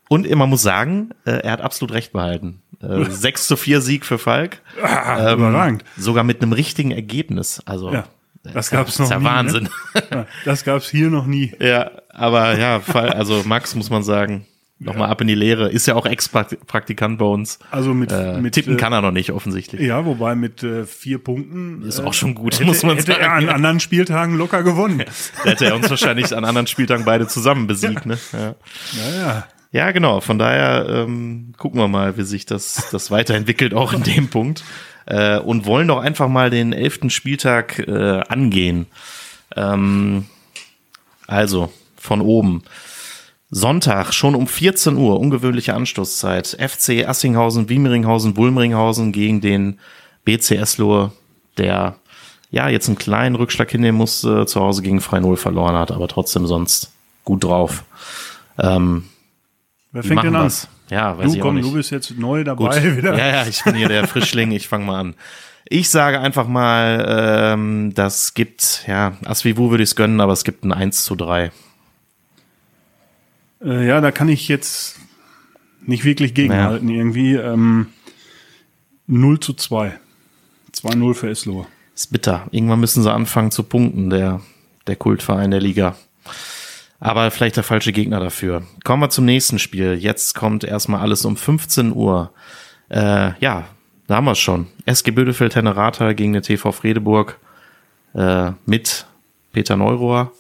[0.09, 2.61] Und man muss sagen, äh, er hat absolut recht behalten.
[2.81, 4.61] Äh, 6 zu 4 Sieg für Falk.
[4.81, 5.85] Ah, ähm, überragend.
[5.97, 7.61] Sogar mit einem richtigen Ergebnis.
[7.65, 8.05] Also ja,
[8.43, 9.23] das gab's noch ist ja nie.
[9.23, 9.29] Ne?
[9.29, 9.63] Wahnsinn.
[9.63, 10.03] Ne?
[10.11, 11.53] Ja, das gab's hier noch nie.
[11.59, 14.45] Ja, aber ja, also Max muss man sagen,
[14.81, 15.11] nochmal ja.
[15.11, 15.69] ab in die Lehre.
[15.69, 17.59] Ist ja auch Ex-Praktikant bei uns.
[17.69, 19.81] Also mit, äh, mit tippen äh, kann er noch nicht offensichtlich.
[19.81, 23.21] Ja, wobei mit äh, vier Punkten ist auch schon gut, hätte, muss man hätte sagen.
[23.21, 25.03] er an anderen Spieltagen locker gewonnen.
[25.43, 28.05] da hätte er uns wahrscheinlich an anderen Spieltagen beide zusammen besiegt.
[28.05, 28.07] Ja.
[28.07, 28.17] Ne?
[28.33, 28.39] Ja.
[28.39, 29.47] ja, ja.
[29.73, 30.19] Ja, genau.
[30.19, 34.63] Von daher ähm, gucken wir mal, wie sich das, das weiterentwickelt, auch in dem Punkt.
[35.05, 38.87] Äh, und wollen doch einfach mal den elften Spieltag äh, angehen.
[39.55, 40.25] Ähm,
[41.25, 42.63] also, von oben.
[43.53, 46.57] Sonntag, schon um 14 Uhr, ungewöhnliche Anstoßzeit.
[46.57, 49.77] FC Assinghausen, Wiemeringhausen, Wulmringhausen gegen den
[50.23, 51.11] BCS Lohr,
[51.57, 51.95] der
[52.49, 56.07] ja jetzt einen kleinen Rückschlag hinnehmen musste, zu Hause gegen Frei Null verloren hat, aber
[56.07, 56.93] trotzdem sonst
[57.25, 57.83] gut drauf.
[58.57, 59.03] Ähm,
[59.91, 60.43] Wer fängt denn an?
[60.45, 60.69] Das?
[60.89, 61.67] Ja, weiß du, ich komm, auch nicht.
[61.67, 62.97] du bist jetzt neu dabei Gut.
[62.97, 63.17] wieder.
[63.17, 65.15] Ja, ja, ich bin hier der Frischling, ich fange mal an.
[65.65, 67.05] Ich sage einfach mal,
[67.53, 71.15] ähm, das gibt, ja, Asvivu würde ich es gönnen, aber es gibt ein 1 zu
[71.15, 71.51] 3.
[73.63, 74.97] Äh, ja, da kann ich jetzt
[75.81, 76.95] nicht wirklich gegenhalten ja.
[76.95, 77.35] irgendwie.
[77.35, 77.87] Ähm,
[79.07, 79.99] 0 zu 2.
[80.73, 81.67] 2-0 für Eslohe.
[81.95, 82.47] Ist bitter.
[82.51, 84.41] Irgendwann müssen sie anfangen zu punkten, der,
[84.87, 85.95] der Kultverein der Liga.
[86.99, 88.63] Aber vielleicht der falsche Gegner dafür.
[88.83, 89.95] Kommen wir zum nächsten Spiel.
[89.95, 92.31] Jetzt kommt erstmal alles um 15 Uhr.
[92.89, 93.67] Äh, ja,
[94.07, 94.67] da haben wir es schon.
[94.85, 97.39] SG Bödefeld Tennerata gegen den TV Fredeburg
[98.13, 99.07] äh, mit
[99.51, 100.31] Peter Neurohr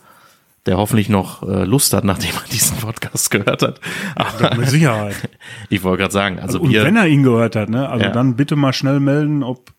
[0.65, 3.81] der hoffentlich noch äh, Lust hat, nachdem er diesen Podcast gehört hat.
[4.15, 5.15] Aber mit Sicherheit.
[5.69, 7.89] ich wollte gerade sagen, also und wir, wenn er ihn gehört hat, ne?
[7.89, 8.11] Also ja.
[8.11, 9.71] dann bitte mal schnell melden, ob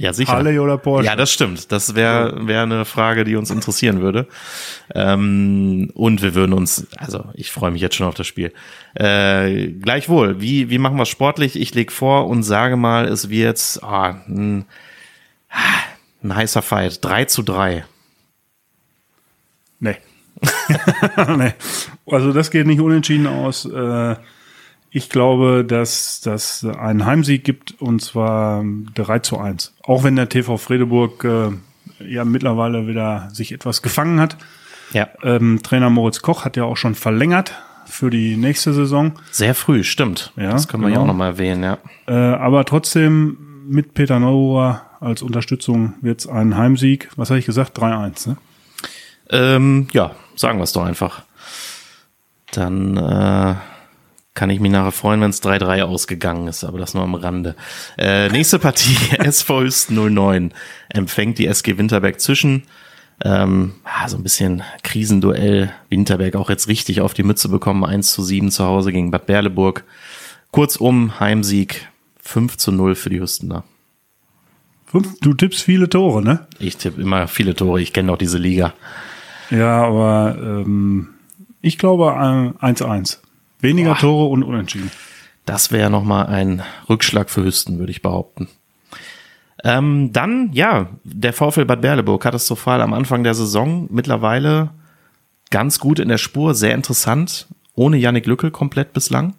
[0.00, 0.32] ja, sicher.
[0.32, 1.04] Harley oder Porsche.
[1.04, 1.70] Ja, das stimmt.
[1.72, 4.28] Das wäre wär eine Frage, die uns interessieren würde.
[4.94, 8.54] Ähm, und wir würden uns, also ich freue mich jetzt schon auf das Spiel.
[8.94, 11.60] Äh, gleichwohl, wie, wie machen wir es sportlich?
[11.60, 14.64] Ich leg vor und sage mal, es wird oh, ein,
[16.22, 17.04] ein heißer Fight.
[17.04, 17.84] 3 zu 3.
[19.80, 19.96] Nee.
[21.36, 21.52] nee.
[22.06, 23.64] Also das geht nicht unentschieden aus.
[23.64, 24.16] Äh,
[24.90, 28.64] ich glaube, dass das einen Heimsieg gibt und zwar
[28.94, 29.74] 3 zu 1.
[29.82, 31.50] Auch wenn der TV Fredeburg äh,
[32.04, 34.36] ja mittlerweile wieder sich etwas gefangen hat.
[34.92, 35.08] Ja.
[35.22, 37.54] Ähm, Trainer Moritz Koch hat ja auch schon verlängert
[37.86, 39.12] für die nächste Saison.
[39.30, 40.32] Sehr früh, stimmt.
[40.36, 41.00] Ja, das können wir genau.
[41.00, 41.78] ja auch nochmal erwähnen, ja.
[42.06, 43.36] Äh, aber trotzdem
[43.68, 47.08] mit Peter Neururer als Unterstützung wird es ein Heimsieg.
[47.16, 47.78] Was habe ich gesagt?
[47.78, 48.36] 3-1, ne?
[49.30, 51.22] Ähm, ja, sagen wir es doch einfach.
[52.52, 53.54] Dann äh,
[54.34, 57.56] kann ich mich nachher freuen, wenn es 3-3 ausgegangen ist, aber das nur am Rande.
[57.98, 60.52] Äh, nächste Partie, SV Hüst 09
[60.88, 62.64] empfängt die SG Winterberg zwischen.
[63.22, 65.72] Ähm, ja, so ein bisschen Krisenduell.
[65.90, 67.84] Winterberg auch jetzt richtig auf die Mütze bekommen.
[67.84, 69.84] 1 zu 7 zu Hause gegen Bad Berleburg.
[70.52, 71.88] Kurzum, Heimsieg
[72.22, 73.64] 5 zu 0 für die Hüstener.
[75.20, 76.48] Du tippst viele Tore, ne?
[76.58, 77.80] Ich tippe immer viele Tore.
[77.80, 78.74] Ich kenne doch diese Liga.
[79.50, 81.08] Ja, aber ähm,
[81.60, 83.18] ich glaube 1-1.
[83.60, 83.98] Weniger Boah.
[83.98, 84.90] Tore und unentschieden.
[85.44, 88.48] Das wäre nochmal ein Rückschlag für Hüsten, würde ich behaupten.
[89.62, 93.88] Ähm, dann, ja, der VfL Bad Berleburg katastrophal am Anfang der Saison.
[93.90, 94.70] Mittlerweile
[95.50, 97.48] ganz gut in der Spur, sehr interessant.
[97.74, 99.34] Ohne Yannick Lückel komplett bislang.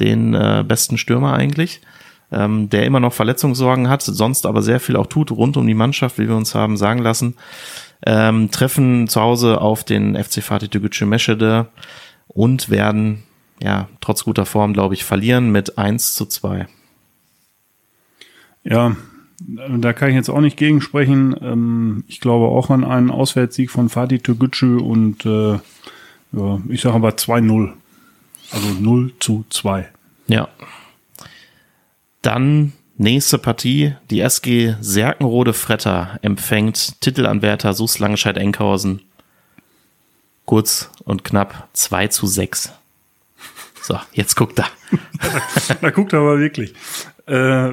[0.00, 1.82] Den äh, besten Stürmer eigentlich.
[2.32, 5.74] Ähm, der immer noch Verletzungssorgen hat, sonst aber sehr viel auch tut rund um die
[5.74, 7.36] Mannschaft, wie wir uns haben sagen lassen
[8.06, 11.66] ähm, treffen zu Hause auf den FC Fatih Tegucigalpa Meschede
[12.28, 13.22] und werden
[13.62, 16.66] ja trotz guter Form, glaube ich, verlieren mit 1 zu 2.
[18.64, 18.96] Ja,
[19.38, 21.36] da kann ich jetzt auch nicht gegensprechen.
[21.42, 25.58] Ähm, ich glaube auch an einen Auswärtssieg von Fatih Tegucigalpa und äh,
[26.32, 27.72] ja, ich sage aber 2-0.
[28.50, 29.88] Also 0 zu 2.
[30.26, 30.48] Ja.
[32.22, 39.02] Dann Nächste Partie, die SG Serkenrode Fretter empfängt Titelanwärter SUS Langenscheid-Enkhausen.
[40.44, 42.72] Kurz und knapp 2 zu 6.
[43.82, 44.68] So, jetzt guckt er.
[45.80, 46.74] da guckt er aber wirklich.
[47.26, 47.72] Äh,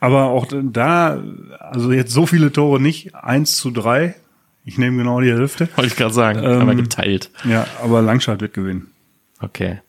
[0.00, 1.22] aber auch da,
[1.58, 4.14] also jetzt so viele Tore nicht, 1 zu 3.
[4.64, 5.68] Ich nehme genau die Hälfte.
[5.76, 7.30] Wollte ich gerade sagen, ähm, aber geteilt.
[7.44, 8.90] Ja, aber Langscheid wird gewinnen.
[9.40, 9.80] Okay.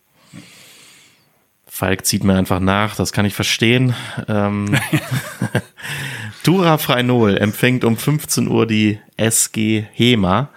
[1.76, 3.96] Falk zieht mir einfach nach, das kann ich verstehen.
[4.28, 4.78] Ähm,
[6.44, 10.50] Tura Freinol empfängt um 15 Uhr die SG Hema.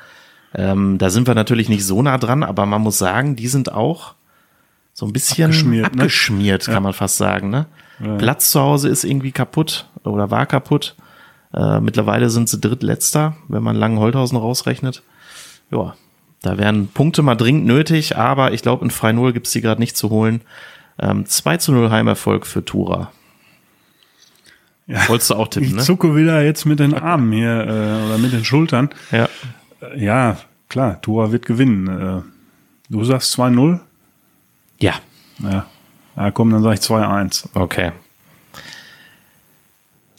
[0.54, 3.72] Ähm, da sind wir natürlich nicht so nah dran, aber man muss sagen, die sind
[3.72, 4.12] auch
[4.92, 6.64] so ein bisschen abgeschmiert, abgeschmiert ne?
[6.66, 6.80] kann ja.
[6.80, 7.48] man fast sagen.
[7.48, 7.64] Ne?
[7.98, 8.16] Ja.
[8.16, 10.96] Platz zu Hause ist irgendwie kaputt oder war kaputt.
[11.54, 15.02] Äh, mittlerweile sind sie drittletzter, wenn man Langen-Holthausen rausrechnet.
[15.70, 15.94] Ja,
[16.42, 19.96] da wären Punkte mal dringend nötig, aber ich glaube, in Freinol gibt's die gerade nicht
[19.96, 20.42] zu holen.
[20.98, 23.12] Ähm, 2 zu 0 Heimerfolg für Tura.
[24.86, 25.80] Ja, Wolltest du auch tippen, ich ne?
[25.80, 28.90] Ich zucke wieder jetzt mit den Armen hier äh, oder mit den Schultern.
[29.10, 29.28] Ja.
[29.80, 30.36] Äh, ja,
[30.68, 31.88] klar, Tura wird gewinnen.
[31.88, 32.22] Äh,
[32.88, 33.80] du sagst 2-0?
[34.78, 34.94] Ja.
[35.38, 35.66] Ja.
[36.16, 37.48] Ja, komm, dann sag ich 2-1.
[37.54, 37.92] Okay.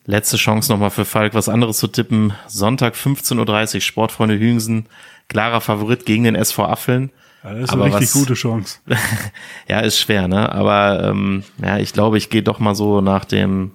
[0.05, 2.33] Letzte Chance nochmal für Falk, was anderes zu tippen.
[2.47, 4.85] Sonntag 15.30 Uhr, Sportfreunde Hüngsen.
[5.27, 7.11] Klarer Favorit gegen den SV Affeln.
[7.47, 8.79] Ja, das ist aber eine richtig was, gute Chance.
[9.69, 10.51] ja, ist schwer, ne?
[10.51, 13.71] Aber ähm, ja, ich glaube, ich gehe doch mal so nach dem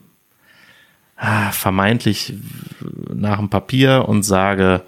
[1.16, 2.35] ah, vermeintlich
[3.14, 4.82] nach dem Papier und sage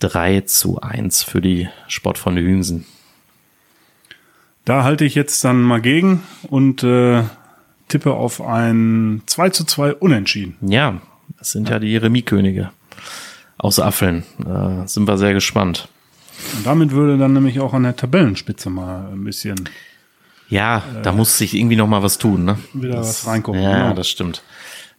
[0.00, 2.86] 3 zu 1 für die Sportfreunde Hüngsen.
[4.64, 7.22] Da halte ich jetzt dann mal gegen und äh,
[7.86, 10.56] tippe auf ein 2 zu 2 Unentschieden.
[10.60, 11.00] Ja,
[11.38, 12.70] das sind ja, ja die Remis-Könige
[13.58, 14.24] aus Affeln.
[14.44, 15.88] Äh, sind wir sehr gespannt.
[16.56, 19.68] Und damit würde dann nämlich auch an der Tabellenspitze mal ein bisschen.
[20.48, 22.58] Ja, äh, da muss sich irgendwie noch mal was tun, ne?
[22.72, 23.62] Wieder das, was reinkommen.
[23.62, 23.94] Ja, genau.
[23.94, 24.42] das stimmt.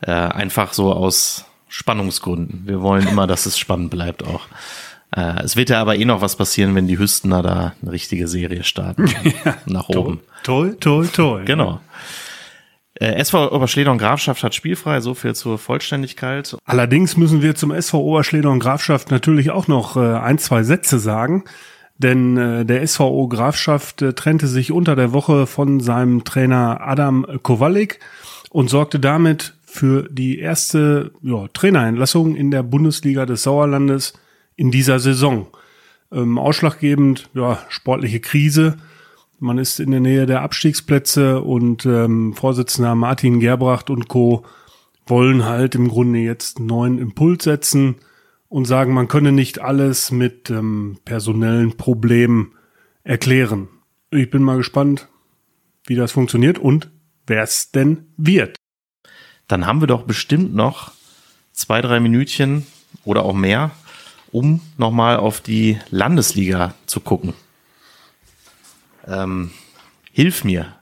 [0.01, 2.63] Äh, einfach so aus Spannungsgründen.
[2.65, 4.47] Wir wollen immer, dass es spannend bleibt auch.
[5.15, 8.27] Äh, es wird ja aber eh noch was passieren, wenn die Hüstener da eine richtige
[8.27, 9.07] Serie starten.
[9.45, 10.19] ja, nach oben.
[10.43, 11.45] Toll, toll, toll.
[11.45, 11.79] Genau.
[12.99, 16.57] Äh, SV Oberschledern Grafschaft hat spielfrei, so viel zur Vollständigkeit.
[16.65, 21.45] Allerdings müssen wir zum SV Oberschledern Grafschaft natürlich auch noch äh, ein, zwei Sätze sagen.
[21.97, 27.25] Denn äh, der SVO Grafschaft äh, trennte sich unter der Woche von seinem Trainer Adam
[27.43, 27.99] Kowalik
[28.49, 34.13] und sorgte damit für die erste ja, Trainerentlassung in der Bundesliga des Sauerlandes
[34.55, 35.47] in dieser Saison.
[36.11, 38.77] Ähm, ausschlaggebend, ja, sportliche Krise.
[39.39, 44.45] Man ist in der Nähe der Abstiegsplätze und ähm, Vorsitzender Martin Gerbracht und Co.
[45.05, 47.95] wollen halt im Grunde jetzt einen neuen Impuls setzen
[48.49, 52.53] und sagen, man könne nicht alles mit ähm, personellen Problemen
[53.03, 53.69] erklären.
[54.11, 55.07] Ich bin mal gespannt,
[55.85, 56.89] wie das funktioniert und
[57.25, 58.57] wer es denn wird.
[59.47, 60.91] Dann haben wir doch bestimmt noch
[61.53, 62.67] zwei, drei Minütchen
[63.05, 63.71] oder auch mehr
[64.31, 67.33] um nochmal auf die Landesliga zu gucken.
[69.09, 69.51] Ähm,
[70.11, 70.75] hilf mir.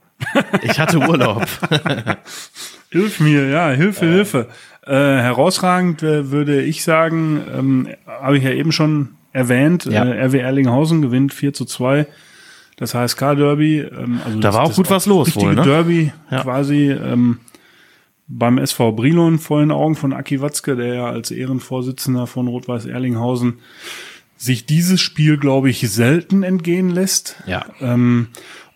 [0.61, 1.45] Ich hatte Urlaub.
[2.91, 4.11] hilf mir, ja, Hilfe, äh.
[4.11, 4.47] Hilfe.
[4.85, 10.05] Äh, herausragend äh, würde ich sagen, ähm, habe ich ja eben schon erwähnt, ja.
[10.05, 12.07] äh, RW Erlinghausen gewinnt 4 zu 2.
[12.77, 13.79] Das HSK-Derby.
[13.79, 15.63] Ähm, also da war auch gut was los wohl, ne?
[15.63, 16.41] Derby ja.
[16.41, 16.91] quasi.
[16.91, 17.39] Ähm,
[18.27, 22.85] beim SV Brilon vor den Augen von Aki Watzke, der ja als Ehrenvorsitzender von Rot-Weiß
[22.85, 23.59] Erlinghausen
[24.37, 27.35] sich dieses Spiel, glaube ich, selten entgehen lässt.
[27.45, 27.65] Ja.
[27.81, 28.27] Ähm,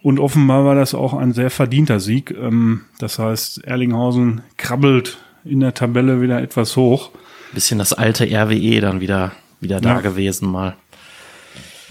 [0.02, 2.32] und offenbar war das auch ein sehr verdienter Sieg.
[2.32, 7.12] Ähm, das heißt, Erlinghausen krabbelt in der Tabelle wieder etwas hoch.
[7.54, 9.82] Bisschen das alte RWE dann wieder, wieder ja.
[9.82, 10.76] da gewesen mal.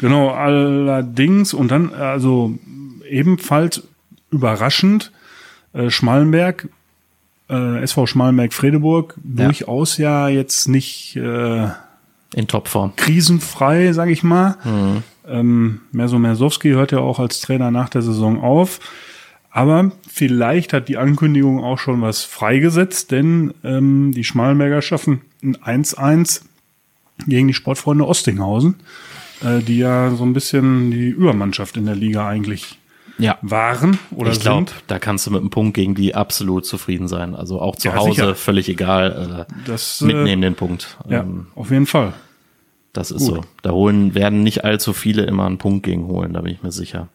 [0.00, 2.58] Genau, allerdings, und dann, also
[3.08, 3.82] ebenfalls
[4.30, 5.12] überraschend,
[5.72, 6.68] äh, Schmallenberg
[7.50, 9.44] äh, SV Schmalenberg-Fredeburg ja.
[9.44, 11.68] durchaus ja jetzt nicht äh,
[12.34, 12.94] in Topform.
[12.96, 14.56] Krisenfrei, sag ich mal.
[14.64, 15.02] Mhm.
[15.28, 18.80] Ähm, Merso Mersowski hört ja auch als Trainer nach der Saison auf.
[19.50, 25.56] Aber vielleicht hat die Ankündigung auch schon was freigesetzt, denn ähm, die Schmalenberger schaffen ein
[25.56, 26.42] 1-1
[27.26, 28.76] gegen die Sportfreunde Ostinghausen,
[29.42, 32.79] äh, die ja so ein bisschen die Übermannschaft in der Liga eigentlich
[33.22, 33.38] ja.
[33.42, 37.34] waren oder ich glaube, da kannst du mit einem Punkt gegen die absolut zufrieden sein.
[37.34, 38.34] Also auch zu ja, Hause sicher.
[38.34, 39.46] völlig egal.
[39.48, 40.96] Äh, das, mitnehmen äh, den Punkt.
[41.08, 42.12] Ja, ähm, auf jeden Fall.
[42.92, 43.36] Das ist Gut.
[43.36, 43.44] so.
[43.62, 46.72] Da holen werden nicht allzu viele immer einen Punkt gegen holen, da bin ich mir
[46.72, 47.08] sicher.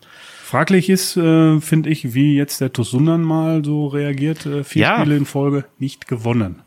[0.43, 4.45] Fraglich ist, äh, finde ich, wie jetzt der Tosundan mal so reagiert.
[4.45, 4.99] Äh, vier ja.
[4.99, 6.61] Spiele in Folge nicht gewonnen.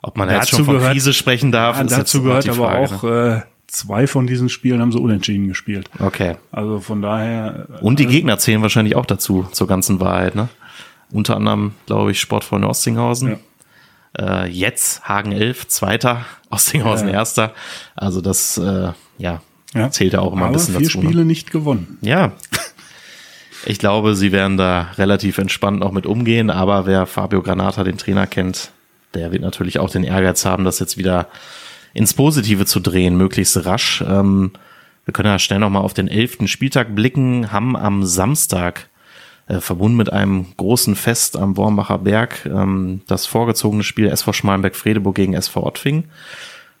[0.00, 3.02] Ob man jetzt schon von gehört, Krise sprechen darf, ja, ist dazu gehört aber auch
[3.02, 3.44] ne?
[3.74, 5.90] Äh, zwei von diesen Spielen haben sie unentschieden gespielt.
[5.98, 6.36] Okay.
[6.52, 7.66] Also von daher.
[7.80, 10.48] Und die äh, Gegner zählen wahrscheinlich auch dazu, zur ganzen Wahrheit, ne?
[11.10, 13.38] Unter anderem, glaube ich, Sportfreunde Ostinghausen.
[14.18, 14.44] Ja.
[14.44, 17.14] Äh, jetzt Hagen 11, Zweiter, Ostinghausen ja.
[17.14, 17.52] Erster.
[17.94, 19.42] Also das, äh, ja,
[19.74, 20.92] ja, zählt ja auch immer Aber ein bisschen vier dazu.
[20.92, 21.08] Vier ne?
[21.08, 21.26] Spiele ne?
[21.26, 21.98] nicht gewonnen.
[22.00, 22.32] Ja.
[23.66, 27.96] Ich glaube, sie werden da relativ entspannt noch mit umgehen, aber wer Fabio Granata, den
[27.96, 28.70] Trainer, kennt,
[29.14, 31.28] der wird natürlich auch den Ehrgeiz haben, das jetzt wieder
[31.94, 34.04] ins Positive zu drehen, möglichst rasch.
[34.06, 34.50] Ähm,
[35.04, 38.88] wir können ja schnell nochmal auf den elften Spieltag blicken, haben am Samstag
[39.46, 45.14] äh, verbunden mit einem großen Fest am Wormbacher Berg ähm, das vorgezogene Spiel SV Schmalenberg-Fredeburg
[45.14, 46.04] gegen SV Ottfing.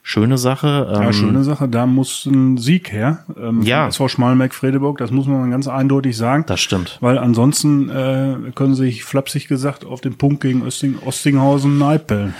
[0.06, 0.92] Schöne Sache.
[0.94, 1.66] Ähm, ja, schöne Sache.
[1.66, 3.24] Da muss ein Sieg her.
[3.38, 3.88] Ähm, ja.
[3.88, 6.44] SV Schmalenberg-Fredeburg, das muss man ganz eindeutig sagen.
[6.46, 6.98] Das stimmt.
[7.00, 12.34] Weil ansonsten äh, können sie sich flapsig gesagt auf den Punkt gegen Osting, Ostinghausen neipeln.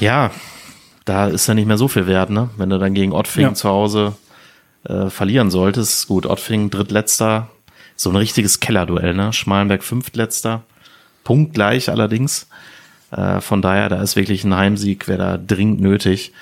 [0.00, 0.32] Ja,
[1.06, 2.50] da ist ja nicht mehr so viel wert, ne?
[2.58, 3.54] Wenn du dann gegen Ottfing ja.
[3.54, 4.14] zu Hause
[4.84, 6.08] äh, verlieren solltest.
[6.08, 7.48] Gut, Ottfing drittletzter,
[7.94, 9.32] so ein richtiges Kellerduell, ne?
[9.32, 10.64] Schmalenberg fünftletzter,
[11.24, 12.48] punktgleich allerdings.
[13.12, 16.32] Äh, von daher, da ist wirklich ein Heimsieg, wäre da dringend nötig.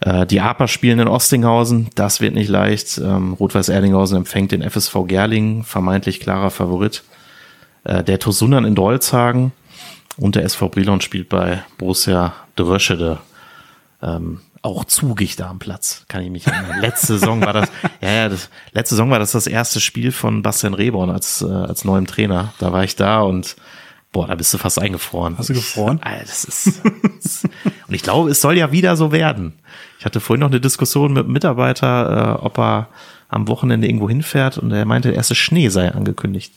[0.00, 2.98] Äh, die APA spielen in Ostinghausen, das wird nicht leicht.
[2.98, 7.04] Ähm, Rot-Weiß Erdinghausen empfängt den FSV Gerlingen, vermeintlich klarer Favorit.
[7.84, 9.52] Äh, der Tosunan in Dolzhagen
[10.16, 13.18] und der SV Brilon spielt bei Borussia Dröschede
[14.02, 16.80] ähm, auch zugig da am Platz, kann ich mich erinnern.
[16.80, 17.68] letzte Saison war das,
[18.00, 21.46] ja, ja, das, letzte Saison war das das erste Spiel von Bastian Reborn als, äh,
[21.46, 22.52] als neuem Trainer.
[22.58, 23.56] Da war ich da und
[24.12, 25.36] boah, da bist du fast eingefroren.
[25.38, 25.98] Hast du gefroren?
[26.00, 26.82] Ich, Alter, das ist,
[27.22, 27.44] das,
[27.88, 29.54] und ich glaube, es soll ja wieder so werden.
[29.98, 32.88] Ich hatte vorhin noch eine Diskussion mit einem Mitarbeiter, äh, ob er
[33.28, 36.52] am Wochenende irgendwo hinfährt und er meinte, der erste Schnee sei angekündigt.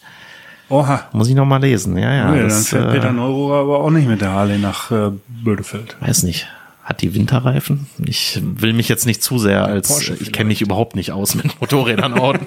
[0.67, 1.07] Oha.
[1.13, 2.31] Muss ich noch mal lesen, ja, ja.
[2.31, 5.11] Nee, das, dann fährt äh, Peter Neururer aber auch nicht mit der Harley nach äh,
[5.27, 5.95] Bödefeld.
[6.01, 6.47] Weiß nicht
[6.85, 7.87] hat die Winterreifen.
[8.05, 11.33] Ich will mich jetzt nicht zu sehr als, Porsche ich kenne mich überhaupt nicht aus
[11.33, 12.45] mit Motorrädern Orten.